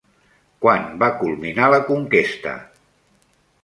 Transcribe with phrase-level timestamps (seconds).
[0.65, 2.59] Quan va culminar la conquesta?